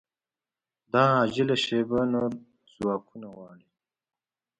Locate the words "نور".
2.13-2.31